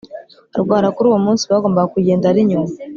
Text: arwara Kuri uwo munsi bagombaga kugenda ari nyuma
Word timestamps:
arwara 0.55 0.93
Kuri 0.95 1.07
uwo 1.09 1.19
munsi 1.25 1.43
bagombaga 1.51 1.91
kugenda 1.95 2.25
ari 2.31 2.41
nyuma 2.49 2.69